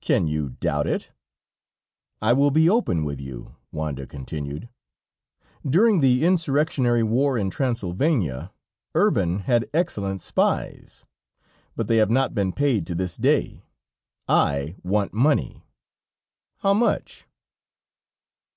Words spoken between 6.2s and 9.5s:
insurrectionary war in Transylvania, Urban